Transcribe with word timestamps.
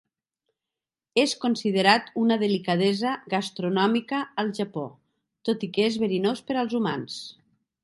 És 1.23 1.35
considerat 1.43 2.09
una 2.21 2.37
delicadesa 2.45 3.11
gastronòmica 3.35 4.23
al 4.45 4.51
Japó, 4.61 4.87
tot 5.51 5.67
i 5.69 5.71
que 5.77 5.87
és 5.93 6.01
verinós 6.07 6.43
per 6.49 6.57
als 6.65 6.77
humans. 6.81 7.23